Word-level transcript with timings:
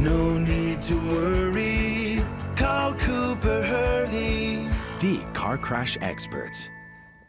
No 0.00 0.38
need 0.38 0.80
to 0.82 0.94
worry. 0.94 2.24
Call 2.54 2.94
Cooper 2.94 3.62
Hurley. 3.64 4.68
The 5.00 5.26
car 5.32 5.58
crash 5.58 5.98
experts. 6.00 6.68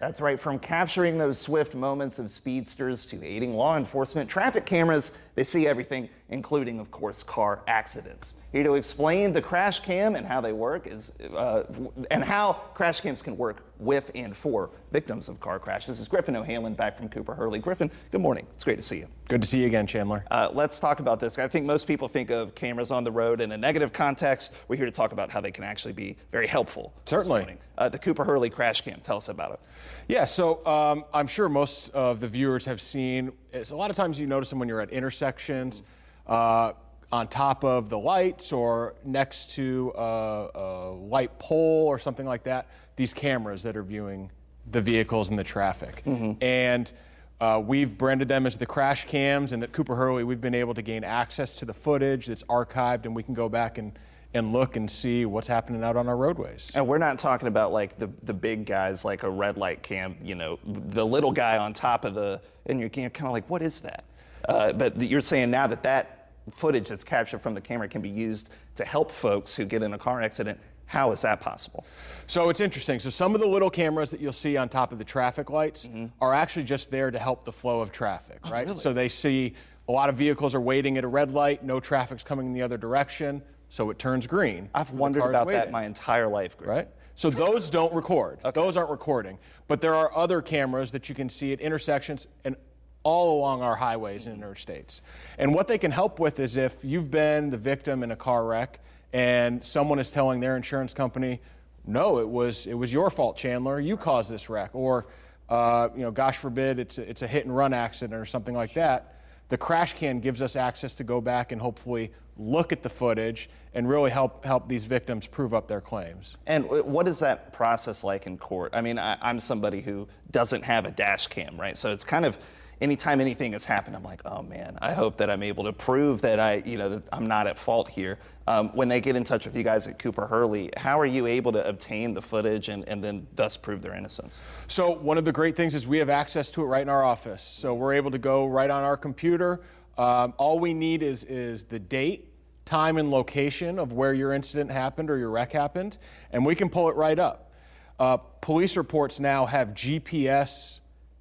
That's 0.00 0.20
right, 0.20 0.38
from 0.38 0.58
capturing 0.58 1.16
those 1.16 1.38
swift 1.38 1.74
moments 1.74 2.18
of 2.18 2.30
speedsters 2.30 3.06
to 3.06 3.24
aiding 3.24 3.54
law 3.54 3.78
enforcement, 3.78 4.28
traffic 4.28 4.66
cameras, 4.66 5.12
they 5.38 5.44
see 5.44 5.68
everything, 5.68 6.08
including, 6.30 6.80
of 6.80 6.90
course, 6.90 7.22
car 7.22 7.60
accidents. 7.68 8.32
Here 8.50 8.64
to 8.64 8.74
explain 8.74 9.32
the 9.32 9.40
crash 9.40 9.78
cam 9.78 10.16
and 10.16 10.26
how 10.26 10.40
they 10.40 10.52
work 10.52 10.88
is, 10.88 11.12
uh, 11.32 11.62
and 12.10 12.24
how 12.24 12.54
crash 12.74 13.00
cams 13.00 13.22
can 13.22 13.36
work 13.36 13.62
with 13.78 14.10
and 14.16 14.36
for 14.36 14.70
victims 14.90 15.28
of 15.28 15.38
car 15.38 15.60
crashes 15.60 15.86
This 15.86 16.00
is 16.00 16.08
Griffin 16.08 16.34
O'Hanlon 16.34 16.74
back 16.74 16.96
from 16.96 17.08
Cooper 17.08 17.34
Hurley. 17.34 17.60
Griffin, 17.60 17.88
good 18.10 18.20
morning. 18.20 18.46
It's 18.54 18.64
great 18.64 18.78
to 18.78 18.82
see 18.82 18.96
you. 18.98 19.06
Good 19.28 19.42
to 19.42 19.46
see 19.46 19.60
you 19.60 19.66
again, 19.66 19.86
Chandler. 19.86 20.24
Uh, 20.30 20.50
let's 20.52 20.80
talk 20.80 21.00
about 21.00 21.20
this. 21.20 21.38
I 21.38 21.46
think 21.46 21.66
most 21.66 21.86
people 21.86 22.08
think 22.08 22.30
of 22.30 22.54
cameras 22.54 22.90
on 22.90 23.04
the 23.04 23.12
road 23.12 23.40
in 23.40 23.52
a 23.52 23.56
negative 23.56 23.92
context. 23.92 24.54
We're 24.66 24.76
here 24.76 24.86
to 24.86 24.90
talk 24.90 25.12
about 25.12 25.30
how 25.30 25.40
they 25.40 25.52
can 25.52 25.64
actually 25.64 25.92
be 25.92 26.16
very 26.32 26.46
helpful. 26.46 26.94
Certainly. 27.04 27.40
morning. 27.40 27.58
Uh, 27.76 27.88
the 27.88 27.98
Cooper 27.98 28.24
Hurley 28.24 28.50
crash 28.50 28.80
cam. 28.80 29.00
Tell 29.00 29.18
us 29.18 29.28
about 29.28 29.52
it. 29.52 29.60
Yeah, 30.08 30.24
so 30.24 30.66
um, 30.66 31.04
I'm 31.12 31.26
sure 31.26 31.48
most 31.48 31.90
of 31.90 32.20
the 32.20 32.28
viewers 32.28 32.64
have 32.64 32.80
seen. 32.80 33.32
It's 33.52 33.70
a 33.70 33.76
lot 33.76 33.90
of 33.90 33.96
times 33.96 34.20
you 34.20 34.26
notice 34.26 34.50
them 34.50 34.58
when 34.58 34.68
you're 34.68 34.80
at 34.80 34.90
intersections, 34.90 35.82
uh, 36.26 36.72
on 37.10 37.26
top 37.26 37.64
of 37.64 37.88
the 37.88 37.98
lights 37.98 38.52
or 38.52 38.94
next 39.04 39.52
to 39.52 39.92
a, 39.96 40.48
a 40.54 40.90
light 40.92 41.38
pole 41.38 41.86
or 41.86 41.98
something 41.98 42.26
like 42.26 42.42
that. 42.44 42.66
These 42.96 43.14
cameras 43.14 43.62
that 43.62 43.76
are 43.76 43.82
viewing 43.82 44.30
the 44.70 44.82
vehicles 44.82 45.30
and 45.30 45.38
the 45.38 45.44
traffic, 45.44 46.02
and 46.42 46.92
uh, 47.40 47.62
we've 47.64 47.96
branded 47.96 48.28
them 48.28 48.44
as 48.46 48.58
the 48.58 48.66
crash 48.66 49.06
cams. 49.06 49.52
And 49.52 49.62
at 49.62 49.72
Cooper 49.72 49.94
Hurley, 49.94 50.24
we've 50.24 50.40
been 50.40 50.54
able 50.54 50.74
to 50.74 50.82
gain 50.82 51.04
access 51.04 51.54
to 51.56 51.64
the 51.64 51.72
footage 51.72 52.26
that's 52.26 52.42
archived, 52.44 53.06
and 53.06 53.16
we 53.16 53.22
can 53.22 53.32
go 53.32 53.48
back 53.48 53.78
and 53.78 53.98
and 54.34 54.52
look 54.52 54.76
and 54.76 54.90
see 54.90 55.24
what's 55.24 55.48
happening 55.48 55.82
out 55.82 55.96
on 55.96 56.08
our 56.08 56.16
roadways. 56.16 56.70
And 56.74 56.86
we're 56.86 56.98
not 56.98 57.18
talking 57.18 57.48
about 57.48 57.72
like 57.72 57.98
the, 57.98 58.10
the 58.24 58.34
big 58.34 58.66
guys 58.66 59.04
like 59.04 59.22
a 59.22 59.30
red 59.30 59.56
light 59.56 59.82
cam, 59.82 60.16
you 60.22 60.34
know, 60.34 60.58
the 60.66 61.04
little 61.04 61.32
guy 61.32 61.56
on 61.56 61.72
top 61.72 62.04
of 62.04 62.14
the, 62.14 62.40
and 62.66 62.78
you're, 62.78 62.90
kind 62.90 63.10
of 63.22 63.32
like, 63.32 63.48
what 63.48 63.62
is 63.62 63.80
that? 63.80 64.04
Uh, 64.48 64.72
but 64.72 65.00
you're 65.00 65.20
saying 65.20 65.50
now 65.50 65.66
that 65.66 65.82
that 65.82 66.30
footage 66.50 66.88
that's 66.88 67.04
captured 67.04 67.40
from 67.40 67.54
the 67.54 67.60
camera 67.60 67.88
can 67.88 68.02
be 68.02 68.08
used 68.08 68.50
to 68.76 68.84
help 68.84 69.10
folks 69.10 69.54
who 69.54 69.64
get 69.64 69.82
in 69.82 69.94
a 69.94 69.98
car 69.98 70.20
accident. 70.22 70.58
How 70.86 71.12
is 71.12 71.20
that 71.22 71.40
possible? 71.40 71.84
So 72.26 72.48
it's 72.48 72.62
interesting. 72.62 72.98
So 72.98 73.10
some 73.10 73.34
of 73.34 73.42
the 73.42 73.46
little 73.46 73.68
cameras 73.68 74.10
that 74.10 74.20
you'll 74.20 74.32
see 74.32 74.56
on 74.56 74.70
top 74.70 74.90
of 74.90 74.96
the 74.96 75.04
traffic 75.04 75.50
lights 75.50 75.86
are 76.20 76.32
actually 76.32 76.64
just 76.64 76.90
there 76.90 77.10
to 77.10 77.18
help 77.18 77.44
the 77.44 77.52
flow 77.52 77.80
of 77.80 77.92
traffic, 77.92 78.38
right? 78.48 78.66
really? 78.66 78.78
So 78.78 78.94
they 78.94 79.10
see 79.10 79.54
a 79.86 79.92
lot 79.92 80.08
of 80.08 80.16
vehicles 80.16 80.54
are 80.54 80.60
waiting 80.60 80.96
at 80.96 81.04
a 81.04 81.08
red 81.08 81.30
light, 81.30 81.62
no 81.62 81.78
traffic's 81.78 82.22
coming 82.22 82.46
in 82.46 82.52
the 82.54 82.62
other 82.62 82.78
direction, 82.78 83.42
so 83.68 83.90
it 83.90 83.98
turns 83.98 84.26
green. 84.26 84.70
I've 84.74 84.90
wondered 84.90 85.24
about 85.24 85.48
that 85.48 85.70
my 85.70 85.84
entire 85.84 86.28
life, 86.28 86.56
Greg. 86.56 86.68
Right? 86.68 86.88
So 87.14 87.30
those 87.30 87.68
don't 87.68 87.92
record. 87.92 88.38
Those 88.54 88.76
aren't 88.76 88.90
recording. 88.90 89.38
But 89.66 89.80
there 89.80 89.94
are 89.94 90.16
other 90.16 90.40
cameras 90.40 90.92
that 90.92 91.08
you 91.08 91.14
can 91.14 91.28
see 91.28 91.52
at 91.52 91.60
intersections 91.60 92.28
and 92.44 92.56
all 93.02 93.38
along 93.38 93.62
our 93.62 93.74
highways 93.74 94.26
and 94.26 94.40
interstates. 94.42 95.00
And 95.36 95.54
what 95.54 95.66
they 95.66 95.78
can 95.78 95.90
help 95.90 96.20
with 96.20 96.38
is 96.40 96.56
if 96.56 96.84
you've 96.84 97.10
been 97.10 97.50
the 97.50 97.56
victim 97.56 98.02
in 98.02 98.10
a 98.12 98.16
car 98.16 98.44
wreck 98.44 98.80
and 99.12 99.64
someone 99.64 99.98
is 99.98 100.10
telling 100.10 100.40
their 100.40 100.56
insurance 100.56 100.94
company, 100.94 101.40
no, 101.86 102.18
it 102.18 102.28
was 102.28 102.66
it 102.66 102.74
was 102.74 102.92
your 102.92 103.10
fault, 103.10 103.36
Chandler. 103.36 103.80
You 103.80 103.96
caused 103.96 104.30
this 104.30 104.50
wreck, 104.50 104.70
or 104.74 105.06
uh, 105.48 105.88
you 105.96 106.02
know, 106.02 106.10
gosh 106.10 106.36
forbid, 106.36 106.78
it's 106.78 106.98
a, 106.98 107.08
it's 107.08 107.22
a 107.22 107.26
hit 107.26 107.46
and 107.46 107.56
run 107.56 107.72
accident 107.72 108.20
or 108.20 108.26
something 108.26 108.54
like 108.54 108.74
that. 108.74 109.20
The 109.48 109.58
crash 109.58 109.94
cam 109.94 110.20
gives 110.20 110.42
us 110.42 110.56
access 110.56 110.94
to 110.96 111.04
go 111.04 111.20
back 111.20 111.52
and 111.52 111.60
hopefully 111.60 112.12
look 112.36 112.72
at 112.72 112.82
the 112.82 112.88
footage 112.88 113.50
and 113.74 113.88
really 113.88 114.10
help 114.10 114.44
help 114.44 114.68
these 114.68 114.84
victims 114.84 115.26
prove 115.26 115.52
up 115.54 115.66
their 115.66 115.80
claims. 115.80 116.36
And 116.46 116.64
wh- 116.64 116.86
what 116.86 117.08
is 117.08 117.18
that 117.20 117.52
process 117.52 118.04
like 118.04 118.26
in 118.26 118.38
court? 118.38 118.70
I 118.74 118.80
mean, 118.80 118.98
I, 118.98 119.16
I'm 119.20 119.40
somebody 119.40 119.80
who 119.80 120.06
doesn't 120.30 120.62
have 120.62 120.84
a 120.84 120.90
dash 120.90 121.26
cam, 121.26 121.58
right? 121.60 121.76
So 121.76 121.92
it's 121.92 122.04
kind 122.04 122.24
of 122.24 122.38
anytime 122.80 123.20
anything 123.20 123.52
has 123.52 123.64
happened, 123.64 123.96
I'm 123.96 124.02
like, 124.02 124.22
oh 124.24 124.42
man, 124.42 124.78
I 124.80 124.92
hope 124.92 125.16
that 125.18 125.30
I'm 125.30 125.42
able 125.42 125.64
to 125.64 125.72
prove 125.72 126.22
that 126.22 126.38
I, 126.40 126.62
you 126.64 126.78
know, 126.78 126.88
that 126.90 127.02
I'm 127.12 127.26
not 127.26 127.46
at 127.46 127.58
fault 127.58 127.88
here. 127.88 128.18
Um, 128.46 128.70
when 128.70 128.88
they 128.88 129.00
get 129.00 129.14
in 129.14 129.24
touch 129.24 129.44
with 129.44 129.54
you 129.54 129.62
guys 129.62 129.86
at 129.86 129.98
Cooper 129.98 130.26
Hurley, 130.26 130.70
how 130.76 130.98
are 130.98 131.06
you 131.06 131.26
able 131.26 131.52
to 131.52 131.66
obtain 131.68 132.14
the 132.14 132.22
footage 132.22 132.68
and, 132.68 132.88
and 132.88 133.04
then 133.04 133.26
thus 133.34 133.56
prove 133.56 133.82
their 133.82 133.94
innocence? 133.94 134.38
So 134.68 134.90
one 134.90 135.18
of 135.18 135.24
the 135.24 135.32
great 135.32 135.54
things 135.54 135.74
is 135.74 135.86
we 135.86 135.98
have 135.98 136.08
access 136.08 136.50
to 136.52 136.62
it 136.62 136.66
right 136.66 136.82
in 136.82 136.88
our 136.88 137.04
office. 137.04 137.42
So 137.42 137.74
we're 137.74 137.94
able 137.94 138.10
to 138.10 138.18
go 138.18 138.46
right 138.46 138.70
on 138.70 138.84
our 138.84 138.96
computer. 138.96 139.60
Um, 139.98 140.32
all 140.38 140.58
we 140.58 140.72
need 140.72 141.02
is 141.02 141.24
is 141.24 141.64
the 141.64 141.78
date, 141.78 142.32
time, 142.64 142.96
and 142.96 143.10
location 143.10 143.78
of 143.78 143.92
where 143.92 144.14
your 144.14 144.32
incident 144.32 144.70
happened 144.70 145.10
or 145.10 145.18
your 145.18 145.30
wreck 145.30 145.52
happened, 145.52 145.98
and 146.32 146.46
we 146.46 146.54
can 146.54 146.70
pull 146.70 146.88
it 146.88 146.96
right 146.96 147.18
up. 147.18 147.52
Uh, 147.98 148.16
police 148.16 148.76
reports 148.76 149.18
now 149.18 149.44
have 149.44 149.74
GPS 149.74 150.78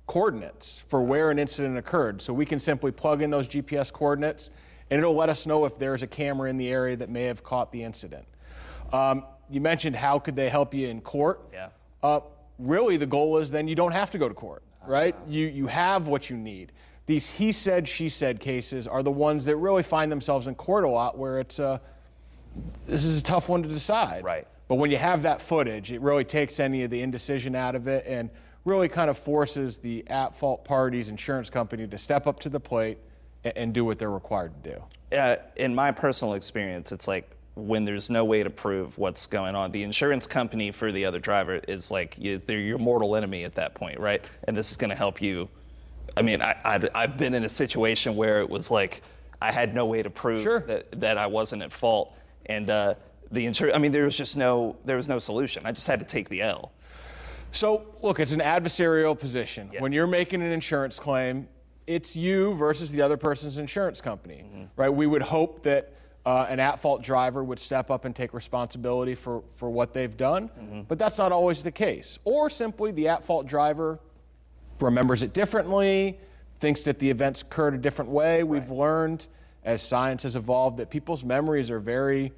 coordinates 0.08 0.84
for 0.88 1.04
where 1.04 1.30
an 1.30 1.38
incident 1.38 1.78
occurred, 1.78 2.22
so 2.22 2.34
we 2.34 2.46
can 2.46 2.60
simply 2.60 2.92
plug 2.92 3.22
in 3.22 3.30
those 3.30 3.48
GPS 3.48 3.92
coordinates, 3.92 4.50
and 4.90 5.00
it'll 5.00 5.16
let 5.16 5.30
us 5.30 5.46
know 5.46 5.66
if 5.66 5.78
there's 5.78 6.02
a 6.02 6.08
camera 6.08 6.50
in 6.50 6.58
the 6.58 6.70
area 6.70 6.96
that 6.96 7.10
may 7.10 7.24
have 7.24 7.44
caught 7.44 7.72
the 7.72 7.84
incident. 7.84 8.26
Um, 8.94 9.26
you 9.50 9.62
mentioned 9.62 9.96
how 9.98 10.18
could 10.18 10.36
they 10.36 10.50
help 10.50 10.74
you 10.74 10.88
in 10.88 11.02
court? 11.02 11.42
Yeah. 11.54 11.70
Uh, 12.02 12.22
really, 12.58 12.96
the 12.98 13.06
goal 13.06 13.38
is 13.38 13.52
then 13.52 13.68
you 13.68 13.76
don't 13.76 13.92
have 13.92 14.10
to 14.12 14.18
go 14.18 14.30
to 14.30 14.34
court, 14.34 14.64
right? 14.88 15.16
You, 15.28 15.46
you 15.48 15.68
have 15.68 16.08
what 16.08 16.30
you 16.30 16.38
need. 16.38 16.72
These 17.06 17.30
he 17.30 17.52
said, 17.52 17.88
she 17.88 18.10
said 18.10 18.40
cases 18.40 18.88
are 18.88 19.04
the 19.04 19.12
ones 19.12 19.46
that 19.46 19.58
really 19.58 19.84
find 19.84 20.12
themselves 20.12 20.48
in 20.48 20.56
court 20.56 20.84
a 20.84 20.90
lot 20.90 21.18
where 21.18 21.40
it's 21.40 21.60
uh, 21.60 21.80
this 22.86 23.04
is 23.04 23.20
a 23.20 23.24
tough 23.24 23.50
one 23.50 23.62
to 23.64 23.70
decide. 23.70 24.24
Right. 24.24 24.48
But 24.68 24.76
when 24.76 24.92
you 24.92 24.98
have 24.98 25.22
that 25.24 25.42
footage, 25.42 25.92
it 25.92 26.02
really 26.02 26.26
takes 26.26 26.60
any 26.60 26.84
of 26.84 26.92
the 26.92 27.02
indecision 27.02 27.56
out 27.56 27.76
of 27.76 27.88
it 27.88 28.06
and 28.06 28.30
really 28.68 28.90
kind 28.90 29.10
of 29.10 29.18
forces 29.18 29.78
the 29.78 30.04
at 30.10 30.36
fault 30.36 30.66
parties, 30.66 31.10
insurance 31.10 31.50
company, 31.50 31.88
to 31.88 31.98
step 31.98 32.28
up 32.28 32.40
to 32.42 32.50
the 32.50 32.60
plate 32.60 32.98
and, 33.44 33.58
and 33.58 33.74
do 33.74 33.86
what 33.86 33.98
they're 33.98 34.12
required 34.12 34.52
to 34.64 34.72
do. 34.72 35.18
Uh, 35.18 35.38
in 35.56 35.74
my 35.74 35.90
personal 35.90 36.34
experience, 36.34 36.92
it's 36.92 37.08
like 37.08 37.30
when 37.56 37.86
there's 37.86 38.10
no 38.10 38.26
way 38.26 38.44
to 38.44 38.50
prove 38.50 38.98
what's 38.98 39.26
going 39.26 39.56
on, 39.56 39.72
the 39.72 39.82
insurance 39.84 40.28
company 40.28 40.70
for 40.70 40.92
the 40.92 41.06
other 41.06 41.18
driver 41.20 41.56
is 41.68 41.90
like 41.90 42.16
you, 42.20 42.40
they're 42.46 42.60
your 42.60 42.78
mortal 42.78 43.16
enemy 43.16 43.46
at 43.46 43.56
that 43.56 43.74
point, 43.74 44.00
right? 44.00 44.24
And 44.44 44.56
this 44.56 44.70
is 44.70 44.78
going 44.78 44.90
to 44.90 44.96
help 44.96 45.22
you. 45.22 45.50
I 46.16 46.22
mean, 46.22 46.42
I, 46.42 46.56
I, 46.64 46.90
I've 46.94 47.18
been 47.18 47.34
in 47.34 47.46
a 47.46 47.50
situation 47.50 48.16
where 48.16 48.42
it 48.42 48.50
was 48.50 48.70
like 48.70 49.02
I 49.42 49.52
had 49.52 49.74
no 49.74 49.86
way 49.86 50.04
to 50.04 50.10
prove 50.10 50.42
Sure. 50.42 50.60
that, 50.62 51.00
that 51.00 51.18
I 51.18 51.28
wasn't 51.28 51.62
at 51.62 51.72
fault, 51.72 52.16
and 52.48 52.70
uh, 52.70 52.96
the 53.32 53.46
insurance. 53.46 53.76
I 53.76 53.80
mean, 53.80 53.92
there 53.92 54.06
was 54.06 54.18
just 54.18 54.36
no 54.36 54.76
there 54.84 54.98
was 54.98 55.08
no 55.08 55.20
solution. 55.20 55.66
I 55.66 55.72
just 55.72 55.88
had 55.88 56.00
to 56.00 56.06
take 56.06 56.28
the 56.30 56.42
L. 56.42 56.72
So, 57.52 57.86
look, 58.02 58.20
it's 58.20 58.34
an 58.34 58.40
adversarial 58.40 59.18
position. 59.18 59.72
When 59.80 59.92
you're 59.92 60.08
making 60.08 60.42
an 60.42 60.52
insurance 60.52 61.00
claim, 61.00 61.48
it's 61.88 62.16
you 62.16 62.54
versus 62.56 62.92
the 62.92 63.02
other 63.02 63.18
person's 63.18 63.58
insurance 63.58 64.02
company, 64.02 64.70
right? 64.76 64.90
We 64.90 65.08
would 65.08 65.22
hope 65.22 65.64
that 65.64 65.94
uh, 66.26 66.46
an 66.50 66.60
at 66.60 66.80
fault 66.80 67.02
driver 67.02 67.44
would 67.44 67.58
step 67.60 67.90
up 67.90 68.04
and 68.04 68.14
take 68.14 68.34
responsibility 68.34 69.16
for, 69.16 69.44
for 69.56 69.70
what 69.70 69.94
they've 69.94 70.16
done, 70.18 70.86
but 70.88 71.00
that's 71.00 71.18
not 71.18 71.32
always 71.32 71.64
the 71.64 71.72
case. 71.72 72.20
Or 72.26 72.50
simply 72.50 72.92
the 72.92 73.08
at 73.08 73.24
fault 73.24 73.48
driver 73.48 74.00
remembers 74.82 75.24
it 75.24 75.34
differently, 75.34 76.20
thinks 76.60 76.84
that 76.84 77.00
the 77.00 77.10
events 77.10 77.42
occurred 77.44 77.74
a 77.74 77.78
different 77.78 78.12
way. 78.12 78.44
We've 78.44 78.70
learned 78.70 79.28
as 79.64 79.82
science 79.82 80.24
has 80.24 80.36
evolved 80.36 80.78
that 80.78 80.90
people's 80.90 81.24
memories 81.24 81.72
are 81.72 81.80
very 81.80 82.34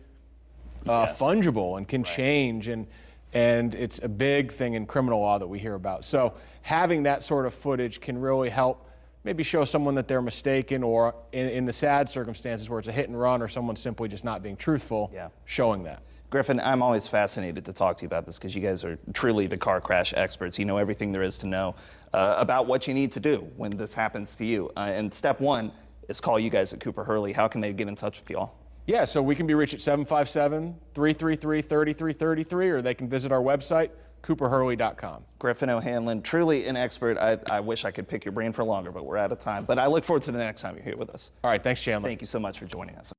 uh, 0.88 1.06
Yes. 1.08 1.20
fungible 1.20 1.78
and 1.78 1.88
can 1.88 2.04
change 2.04 2.68
and 2.70 2.86
and 3.34 3.76
it's 3.76 4.00
a 4.02 4.10
big 4.10 4.52
thing 4.52 4.74
in 4.74 4.86
criminal 4.86 5.20
law 5.20 5.38
that 5.38 5.48
we 5.48 5.60
hear 5.60 5.76
about. 5.76 6.04
So 6.06 6.34
having 6.62 7.04
that 7.04 7.24
sort 7.24 7.46
of 7.46 7.54
footage 7.54 8.02
can 8.02 8.18
really 8.20 8.50
help 8.50 8.88
maybe 9.24 9.44
show 9.44 9.66
someone 9.66 9.96
that 9.96 10.08
they're 10.08 10.22
mistaken 10.22 10.82
or 10.82 11.14
in, 11.32 11.48
in 11.50 11.66
the 11.66 11.74
sad 11.74 12.10
circumstances 12.10 12.70
where 12.70 12.80
it's 12.80 12.88
a 12.88 12.92
hit 12.92 13.08
and 13.10 13.20
run 13.20 13.42
or 13.42 13.48
someone 13.48 13.76
simply 13.76 14.08
just 14.08 14.24
not 14.24 14.42
being 14.42 14.56
truthful, 14.56 15.12
Yeah. 15.14 15.30
showing 15.46 15.84
that. 15.84 16.02
Griffin, 16.30 16.60
I'm 16.60 16.82
always 16.84 17.08
fascinated 17.08 17.66
to 17.66 17.74
talk 17.74 17.98
to 17.98 18.04
you 18.04 18.06
about 18.08 18.26
this 18.26 18.38
because 18.38 18.56
you 18.56 18.62
guys 18.62 18.84
are 18.84 18.98
truly 19.14 19.48
the 19.48 19.58
car 19.58 19.82
crash 19.82 20.14
experts. 20.16 20.60
You 20.60 20.66
know 20.66 20.78
everything 20.78 21.12
there 21.12 21.24
is 21.24 21.38
to 21.40 21.48
know 21.48 21.76
uh, 22.14 22.36
about 22.38 22.68
what 22.68 22.88
you 22.88 22.94
need 22.94 23.12
to 23.14 23.20
do 23.20 23.50
when 23.58 23.72
this 23.72 23.94
happens 23.96 24.36
to 24.38 24.46
you. 24.46 24.72
Uh, 24.78 24.92
and 24.94 25.12
step 25.14 25.40
one 25.42 25.72
is 26.08 26.22
call 26.22 26.40
you 26.40 26.50
guys 26.52 26.72
at 26.72 26.80
Cooper 26.80 27.04
Hurley. 27.04 27.34
How 27.34 27.48
can 27.48 27.62
they 27.62 27.74
get 27.74 27.88
in 27.88 27.96
touch 27.96 28.20
with 28.20 28.30
you 28.30 28.38
all? 28.38 28.56
Yeah, 28.90 29.06
so 29.06 29.22
we 29.22 29.36
can 29.36 29.46
be 29.46 29.54
reached 29.54 29.76
at 29.76 29.82
757 29.82 30.76
333 30.96 31.62
3333 31.62 32.70
or 32.70 32.82
they 32.82 32.96
can 32.96 33.08
visit 33.08 33.32
our 33.32 33.40
website, 33.40 33.92
cooperhurley.com. 34.24 35.26
Griffin 35.38 35.70
O'Hanlon, 35.70 36.24
truly 36.24 36.66
an 36.66 36.76
expert. 36.76 37.20
I, 37.20 37.38
I 37.52 37.60
wish 37.60 37.86
I 37.86 37.92
could 37.92 38.08
pick 38.08 38.26
your 38.26 38.32
brain 38.32 38.52
for 38.52 38.64
longer, 38.64 38.92
but 38.92 39.06
we're 39.06 39.18
out 39.18 39.32
of 39.32 39.40
time. 39.40 39.66
But 39.66 39.78
I 39.78 39.86
look 39.86 40.04
forward 40.04 40.24
to 40.24 40.32
the 40.32 40.40
next 40.40 40.62
time 40.62 40.74
you're 40.74 40.84
here 40.84 40.98
with 40.98 41.12
us. 41.12 41.30
All 41.44 41.52
right, 41.52 41.62
thanks, 41.62 41.84
Chandler. 41.84 42.10
Thank 42.10 42.22
you 42.22 42.28
so 42.28 42.40
much 42.40 42.58
for 42.58 42.66
joining 42.66 42.96
us. 42.96 43.14